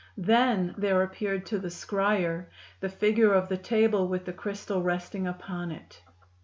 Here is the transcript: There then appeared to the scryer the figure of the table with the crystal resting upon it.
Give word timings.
There 0.17 0.35
then 0.35 0.75
appeared 1.01 1.45
to 1.45 1.59
the 1.59 1.67
scryer 1.67 2.47
the 2.79 2.89
figure 2.89 3.35
of 3.35 3.49
the 3.49 3.57
table 3.57 4.07
with 4.07 4.25
the 4.25 4.33
crystal 4.33 4.81
resting 4.81 5.27
upon 5.27 5.69
it. 5.71 6.01